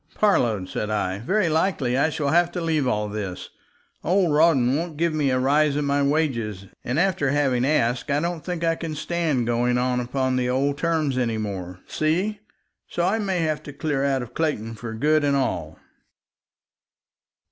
"Parload," 0.15 0.67
said 0.67 0.89
I, 0.89 1.19
"very 1.19 1.47
likely 1.47 1.95
I 1.95 2.09
shall 2.09 2.29
have 2.29 2.51
to 2.53 2.59
leave 2.61 2.87
all 2.87 3.07
this. 3.07 3.51
Old 4.03 4.33
Rawdon 4.33 4.75
won't 4.75 4.97
give 4.97 5.13
me 5.13 5.29
a 5.29 5.37
rise 5.37 5.75
in 5.75 5.85
my 5.85 6.01
wages, 6.01 6.65
and 6.83 6.99
after 6.99 7.29
having 7.29 7.63
asked 7.63 8.09
I 8.09 8.19
don't 8.19 8.43
think 8.43 8.63
I 8.63 8.73
can 8.73 8.95
stand 8.95 9.45
going 9.45 9.77
on 9.77 9.99
upon 9.99 10.37
the 10.37 10.49
old 10.49 10.79
terms 10.79 11.19
anymore. 11.19 11.81
See? 11.85 12.39
So 12.87 13.05
I 13.05 13.19
may 13.19 13.41
have 13.41 13.61
to 13.61 13.73
clear 13.73 14.03
out 14.03 14.23
of 14.23 14.33
Clayton 14.33 14.73
for 14.73 14.95
good 14.95 15.23
and 15.23 15.35
all." 15.35 15.77